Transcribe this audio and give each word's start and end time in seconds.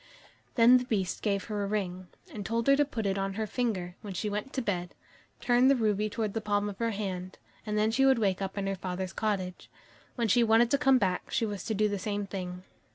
Then 0.55 0.79
the 0.79 0.85
Beast 0.85 1.21
gave 1.21 1.43
her 1.43 1.63
a 1.63 1.67
ring, 1.67 2.07
and 2.33 2.43
told 2.43 2.65
her 2.65 2.75
to 2.75 2.85
put 2.85 3.05
it 3.05 3.19
on 3.19 3.35
her 3.35 3.45
finger 3.45 3.95
when 4.01 4.15
she 4.15 4.31
went 4.31 4.51
to 4.53 4.61
bed, 4.63 4.95
turn 5.39 5.67
the 5.67 5.75
ruby 5.75 6.09
towards 6.09 6.33
the 6.33 6.41
palm 6.41 6.67
of 6.69 6.79
her 6.79 6.89
hand, 6.89 7.37
and 7.67 7.77
then 7.77 7.91
she 7.91 8.03
would 8.03 8.17
wake 8.17 8.41
up 8.41 8.57
in 8.57 8.65
her 8.65 8.73
father's 8.73 9.13
cottage. 9.13 9.69
When 10.15 10.27
she 10.27 10.43
wanted 10.43 10.71
to 10.71 10.79
come 10.79 10.97
back, 10.97 11.29
she 11.29 11.45
was 11.45 11.63
to 11.65 11.75
do 11.75 11.87
the 11.87 11.99
same 11.99 12.25
thing. 12.25 12.63